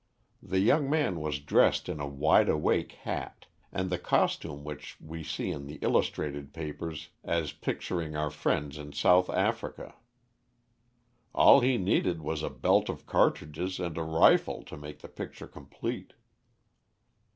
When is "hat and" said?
3.03-3.91